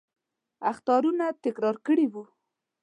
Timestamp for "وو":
2.09-2.23